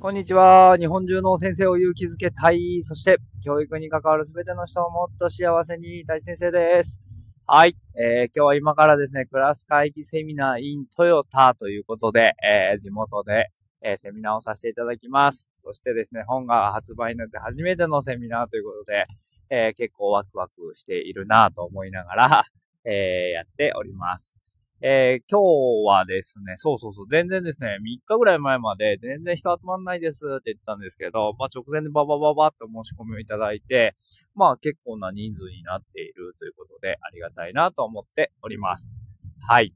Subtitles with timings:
[0.00, 0.76] こんにちは。
[0.78, 2.82] 日本中の先生を勇気づけたい。
[2.82, 7.00] そして、教育に関わるすべての人をもっと幸せにたい先生です。
[7.48, 7.76] はい。
[8.00, 13.48] えー、今日は今からですね、クラス会議セミナー in トヨタということで、えー、地元で、
[13.82, 15.48] えー、セミナーをさせていただきます。
[15.56, 19.04] そしてですね、本が発売になって初めてのセミナーということで、
[19.50, 22.44] えー、結構ワクワクしているなと思いながら、
[22.84, 24.38] えー、やっております。
[24.80, 33.96] えー、今日はですね、そうそうそう、全然ですね、3日ぐらい前まで全然人集まんないですって言ったんですけど、まあ直前でババババッと申し込みをいただいて、
[34.36, 39.00] まあ結構な人数になっているということでありがたいなと思っております。
[39.40, 39.74] はい。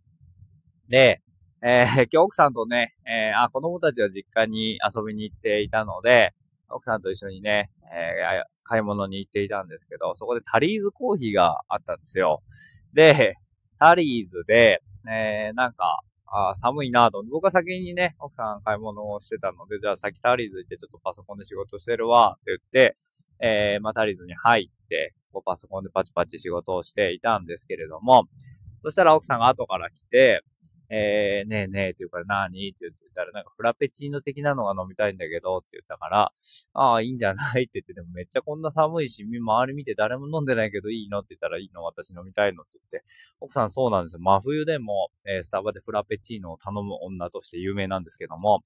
[0.89, 1.21] で、
[1.65, 6.33] えー、今日奥さんとね、えー、あ、子供たちは実家に遊びに行っていたので、
[6.69, 12.41] 奥さんと一緒にね、えー、買い物に行っていたんですけど、そこでタリーズコーヒーがあったんですよ。
[12.95, 13.35] で、
[13.79, 14.81] タリーズで、
[15.11, 17.23] えー、なんか、あ寒いなと。
[17.31, 22.97] 僕は先にね、奥さん買い物をしてたので、じゃあ先タリーズ行ってちょっとパソコンで仕事してるわって言って、
[23.39, 28.25] えー、まあ、タリーズに入って、こうパソコンでパチパチ仕事をしていたんですけれども、
[28.83, 30.43] そしたら奥さんが後から来て、
[30.95, 36.33] えー、ねえねえって言うから何って言ったら、なんかフラペチーノ的なのが飲みたいんだけどって言ったから、
[36.75, 43.09] ああ、いいんじゃないって言って、でもめっちゃこんな寒いし、周り見て誰も飲んでないけどいいのって言ったらいいの私飲みたいのって言って、
[43.41, 44.19] 奥さんそうなんですよ。
[44.21, 48.63] 真冬でも、えー、スタバでフラペチーノを頼む女として有名なんですけども、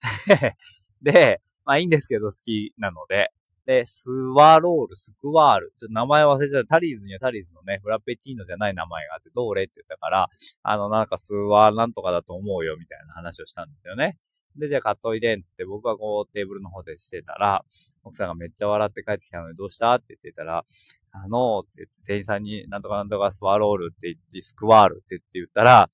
[1.00, 3.30] で、まあいいんですけど好きなので、
[3.68, 5.74] で、スワロール、スクワール。
[5.76, 6.76] ちょっと名前忘れちゃった。
[6.76, 10.30] タリーズにはタリーズのね、フラペチーノじゃない名前があって、どれって言ったから、
[10.62, 14.16] あの、なんかスワーなんとかだと思うよ、みたいな話をしたんですよね。
[14.56, 17.62] で、じゃあ買っといでんつって僕はこうテーブルの方でしてたら、
[18.04, 20.64] 奥さんがめっちゃ笑って帰ってきたのでどうしたって言ってたら、
[21.12, 25.90] あのー、って言って店員さんになんとかなんとかスワロールって言って、スクワールって言って言ったら、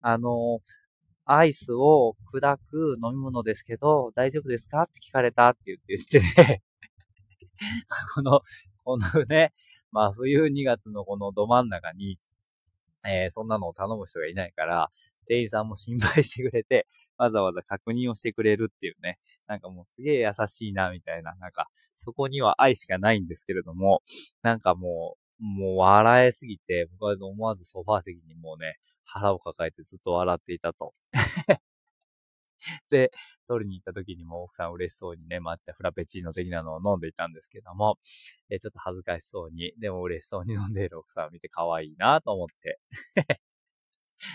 [0.00, 0.60] あのー、
[1.26, 6.62] アイスを砕く飲み物ですけど、大丈夫ですかって聞かれたって言って言ってね
[8.14, 8.40] この、
[8.84, 9.52] このね、
[9.90, 12.18] まあ冬2月のこのど真ん中に、
[13.06, 14.90] えー、そんなのを頼む人がいないから、
[15.26, 16.86] 店員さんも心配してくれて、
[17.16, 19.18] わざわざ確認をしてくれるっていうね。
[19.46, 21.34] なんかもうすげえ優しいな、みたいな。
[21.36, 24.02] なんか、そこには愛しかないんですけれども、
[24.42, 30.92] なんかもう、もう笑えすぎて、僕は思わずソファー席にもうね、腹を抱えてずっと笑っていたと。
[32.90, 33.12] で、
[33.46, 37.98] 取りに行った時にも奥さん嬉しそうにね、待ってフラペチーノ的なのを飲んでいたんですけども、
[38.50, 42.80] えちょっと恥ずかしそうに、でも嬉しそうに飲んでいる奥さんを見て可愛いなと思って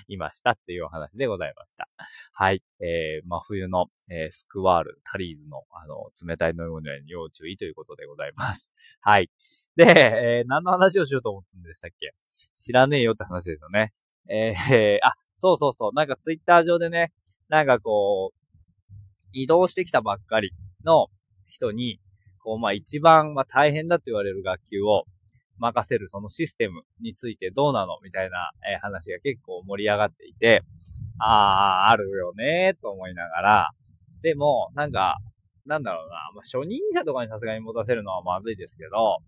[0.07, 1.89] いましたっていうお話でございました。
[2.31, 2.63] はい。
[2.79, 8.73] えー、真冬の、えー、スクワール、タリーズの、あの、冷たい飲み物に要注意ということでございます。
[9.01, 9.29] はい。
[9.75, 12.13] で、えー、何の話をしようと思ったんでしたっけ？
[12.55, 13.93] 知らねえよって話ですよね。
[14.29, 15.91] えー、あ、そうそうそう。
[15.93, 17.11] なんかツイッター上でね、
[17.53, 18.89] なんかこう、
[19.31, 20.53] 移動してきたばっかり
[20.83, 21.09] の
[21.45, 21.99] 人に、
[22.43, 25.03] こう、まあ一番、まあ大変だと言われる学級を
[25.59, 30.63] 任せるそのシステムについてどうなのみたいな、え話が結構盛り上がっていて、
[31.19, 33.69] ああ、あるよねと思いながら、
[34.23, 35.19] でも、なんか、
[35.67, 39.19] なんだろうな、まあ初任者とかにさすがに持たせるのはまずいですけど、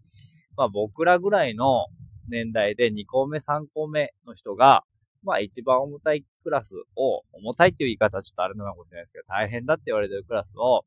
[0.57, 1.85] まあ僕らぐらいの
[2.27, 4.83] 年代で2個目、3個目の人が、
[5.25, 10.85] まあ一番重たいクラスを、重たいっていう言い方はちょっとあれなのかもしれないですけど、大変だって言われてるクラスを、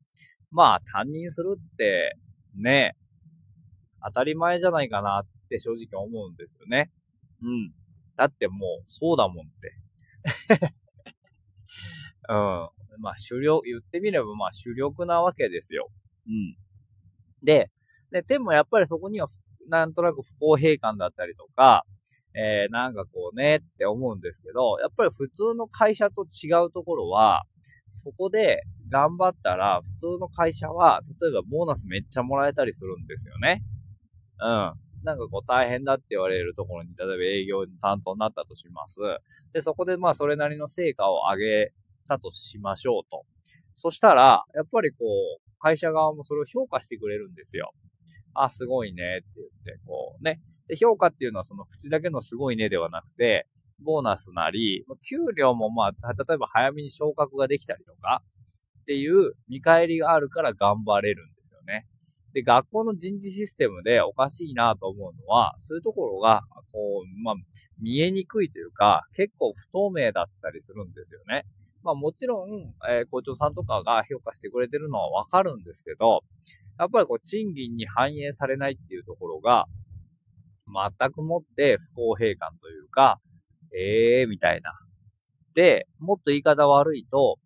[0.51, 2.15] まあ担任するって、
[2.55, 2.95] ね、
[4.03, 6.89] 当たり前じゃないかなって正直思うんですよね。
[7.43, 7.73] うん。
[8.15, 9.73] だってもう、そうだもんって。
[12.29, 12.69] うん。
[13.01, 15.89] まあ、主力、言ってみればまあ主力なわけですよ。
[16.27, 16.57] うん。
[17.43, 17.71] で、
[18.11, 19.27] で、でもやっぱりそこには、
[19.67, 21.85] なんとなく不公平感だったりとか、
[22.35, 27.43] えー、なんかこうねって思うんですけど、やっぱり普通の会社と違うところは、
[27.89, 33.63] そこで頑張ったら、普通の会社は、例えばボーナスめっちゃもらえたりするんですよね。
[34.39, 34.73] うん。
[35.03, 38.99] なんかこう大変だって言われるところに、例えば営業担当になったとします。
[39.53, 41.73] で、そこでまあそれなりの成果を上げ
[42.07, 43.25] たとしましょうと。
[43.73, 44.97] そしたら、やっぱりこ
[45.39, 47.73] う、会社側もそれを評価してくれるんですよ。
[48.33, 50.41] あ、すごいねって言って、こうね。
[50.69, 53.47] で、評価っていうのはその口だけのすごいねではなくて、
[53.83, 58.21] ボーナスなり、給料もまあ、例えば早めに昇格ができたりとか、
[58.81, 61.87] っていう見返りがあるから頑張れるんですよね。
[62.33, 67.35] で、学校の人事システムでおかしいなと思うのは、そういうところが、こう、まあ、
[67.81, 71.45] 見えにくいというか、結構不透明だったりするんですよね。
[71.81, 76.21] まあもちろん、えー、校長さんとかが評価してくれてるのはわかるんですけど、
[76.77, 79.65] やっぱりこう、賃金に反映されないっていうところが、
[80.69, 83.19] 全くもって不公平感というか、
[83.75, 84.73] ええー、みたいな。
[85.53, 87.37] で、もっと言い方悪いと、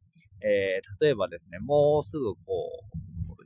[0.41, 2.41] えー、例えばですね、もうすぐこ
[2.93, 2.97] う、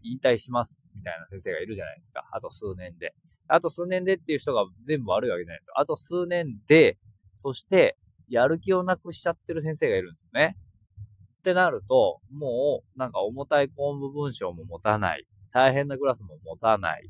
[0.03, 2.25] 引退します、みたいな先生がいるじゃないですか。
[2.31, 3.13] あと数年で。
[3.47, 5.74] あと数年でっていう人が全部悪いわけじゃないですよ。
[5.77, 6.97] あと数年で、
[7.35, 7.97] そして、
[8.30, 10.57] やる気をなくしちゃってる先生がいるんですよね。
[11.39, 15.25] ってなると、もう、なんか重たい公務文章も持たない。
[15.53, 17.09] 大変なクラスも持たない。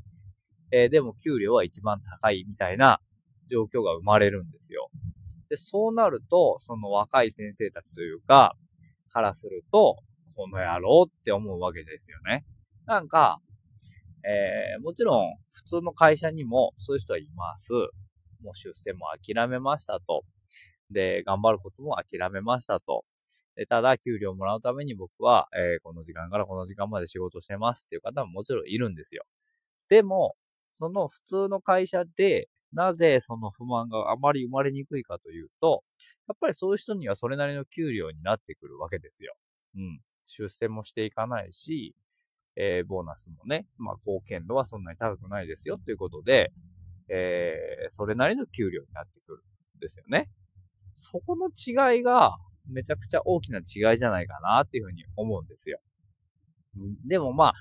[0.72, 3.00] えー、でも給料は一番高いみたいな
[3.50, 4.90] 状況が生まれるんですよ。
[5.50, 8.56] で、そうなると、その若い先生たちというか、
[9.10, 9.98] からすると、
[10.36, 12.46] この野郎って思うわけですよね。
[12.86, 13.40] なんか、
[14.24, 17.72] えー、もちろん、普通の会社にもそういう人はいます。
[18.42, 20.24] もう出世も諦めましたと。
[20.92, 23.06] で、頑張ることも諦めましたと。
[23.56, 29.24] でただ、給料をもらうために僕は、えー、この時間からこの時間まで仕事してますっていう方ももちろんいるんですよ。
[29.90, 30.36] でも、
[30.78, 35.84] その普通の会社で、なぜその不満があまり生まれにくいかというと、
[36.28, 39.36] やっぱりそういう人にはそれなりの給料になってくるわけですよ。
[39.76, 40.00] うん。
[40.28, 41.96] 出世もしていかないし、
[42.56, 46.52] えー、ボーナスもね、まあ貢献度はそんなに高くないですよということで、
[47.10, 49.44] えー、それなりの給料になってくる
[49.78, 50.30] んですよね。
[50.94, 52.38] そこの違いが
[52.70, 55.80] めちゃくちゃ大きな違いじゃないかなっていうふうに思うんですよ。
[57.08, 57.54] でもまあ、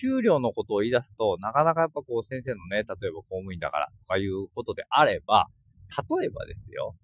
[0.00, 5.46] 給料のことを言い出すと、なかなかやっぱこう先生のね、例えば公務員だからとかいうことであれば、
[6.18, 6.94] 例えばですよ、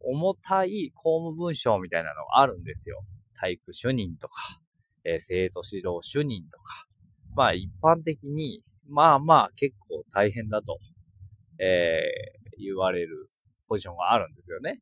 [0.00, 3.02] 重たい公務文章みたいなのがあるんですよ。
[3.34, 4.60] 体育主任とか、
[5.04, 6.86] えー、生徒指導主任とか。
[7.34, 10.78] まあ一般的に、まあまあ結構大変だと、
[11.58, 13.30] えー、言われる
[13.68, 14.80] ポジションがあるんですよね。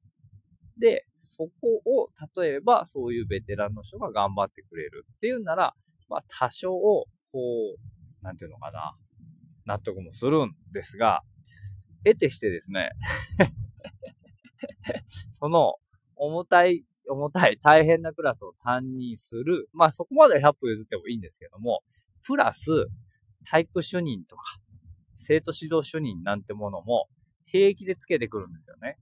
[0.78, 2.08] で、そこを、
[2.40, 5.74] 例えばそういうベテランの人が頑張ってくれるっていうなら、
[6.08, 6.72] まあ多少、
[7.32, 7.38] こ
[7.76, 8.96] う、なんていうのかな、
[9.64, 11.22] 納得もするんですが、
[12.04, 12.90] 得てしてですね
[15.30, 15.76] その、
[16.16, 19.68] 重たい、重たい、大変なクラスを担任する。
[19.72, 21.82] まあそこまで100歩譲ってもいいんですけども、
[22.26, 22.88] プラス、
[23.44, 24.42] 体育主任とか、
[25.16, 27.08] 生徒指導主任なんてものも、
[27.44, 28.98] 平気でつけてくるんですよね。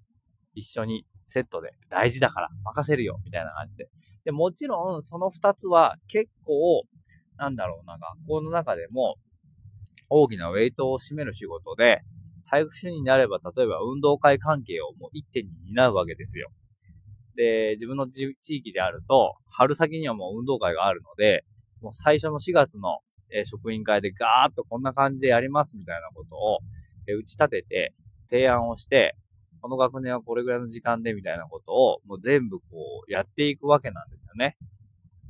[0.55, 3.90] 一緒にセットで大事だから任せるよ、みたいな感じで。
[4.25, 6.82] で、もちろんその二つは結構、
[7.38, 9.17] なんだろうな、学校の中でも
[10.09, 12.03] 大きなウェイトを占める仕事で、
[12.49, 16.50] 体育主になれば、例えば運動会関係をもう一点に担うわけですよ。
[17.35, 21.44] で、自分の地域であると、春先にはもう運動会があるので、
[21.83, 23.00] もう最初の4月の、
[23.35, 26.59] え職員会でガーッとこんな感じでやりますみたいなことを、
[27.09, 27.94] え打ち立てて、
[28.31, 29.17] 提案をして、
[29.61, 32.65] この学年はこれぐらいの時間でみたいなことをもう全部こ
[33.09, 34.56] うやっていくわけなんですよね。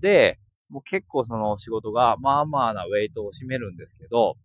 [0.01, 4.37] で、もう結構その仕事がまあまあなウェイトを占めるんですけど、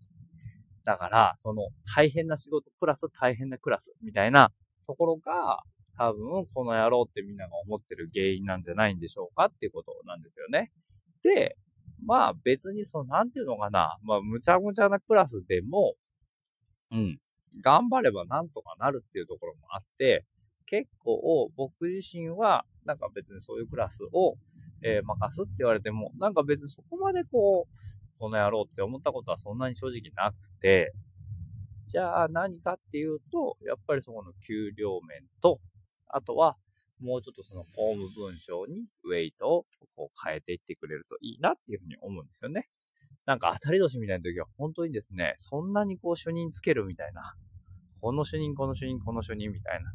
[0.83, 4.51] だから、その大変な仕事プラス大変なクラスみたいな
[4.85, 5.61] ところが、
[5.97, 10.71] 多分この野郎ってみんなが思ってる原因なんじゃないんでしょうかっていうことなんですよね。
[11.23, 11.55] で、
[12.03, 15.93] まあ別にその、なんていうのかな、まあむちゃむちゃなクラスでも、
[16.91, 17.19] うん、
[17.63, 20.25] 頑張ればなんとかなるっていうところもあって、
[20.65, 24.37] 結構僕自身は、なんか別にそういうクラスを、
[24.83, 30.93] えー、任すって言われても、なんか別にそこまでこう、この野郎って思ったことはそんなに正直なくて、
[31.87, 35.59] じゃあ何かっていうと、やっぱりそこの給料面と、
[36.07, 36.55] あとは
[37.01, 42.69] もうちょっとその公務文章にウェイトをこう変えていってくれるといいなっていうふうに思うんですよね。
[43.25, 47.35] なんか当たり年みたいな時は本当にですね、そんなにこう主任つけるみたいな。
[48.01, 49.91] この主任、この主任、この主任みたいな。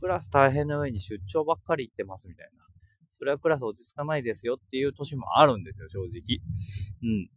[0.00, 2.67] クラス大変な上に出張ばっかり行ってますみたいな。
[3.18, 6.40] それはクラス落ち着かないですよっていう年もあるんですよ、正直。
[7.02, 7.30] うん。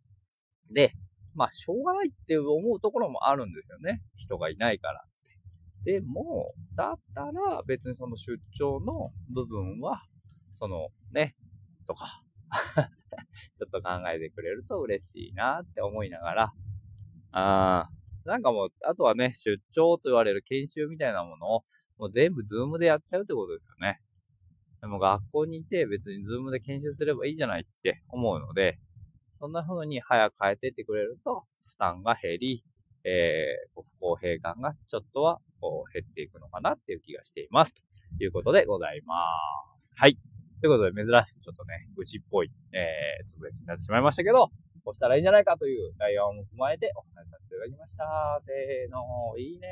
[0.73, 0.93] で、
[1.33, 4.01] まあ、しょうがないって思うところもあるんですよね。
[4.15, 5.93] 人がいないからって。
[5.93, 10.03] でも、だったら別にその出張の部分は、
[10.53, 11.35] そのね、
[11.87, 12.23] とか
[13.55, 16.53] ちょっと考えてくれると嬉しいなって思いながら、
[17.31, 21.63] あーなんかもう、あとはね、出張と言われる研修みたいなものを、
[21.97, 23.99] もう全部ズームでやっちゃうってことですよね。
[24.81, 28.79] でも学校にいて別にズームで研修すればいいじゃないって思うので、
[29.33, 32.63] そんな風に早く変えてってくれると、負担が減り、
[33.03, 37.73] えー、不公平感がちょっとはこう減っていくのかなっていう気がしています。
[38.17, 39.15] ということでございま
[39.79, 39.93] す。
[39.95, 40.17] はい。
[40.61, 44.49] ということで、珍しくちょっとね、愚痴っぽい、えー、つぶやきになってしまいましたけど、
[44.83, 48.41] こうしたらいいんじゃないかという内容も踏まえてお話しさせていただきました。
[48.45, 49.67] せーの、いいね